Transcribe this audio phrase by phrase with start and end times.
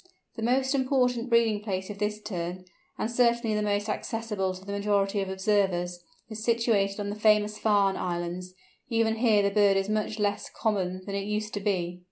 [0.35, 2.65] The most important breeding place of this Tern,
[2.97, 7.59] and certainly the most accessible to the majority of observers, is situated on the famous
[7.59, 8.55] Farne Islands;
[8.89, 11.99] even here the bird is much less common than it used to be.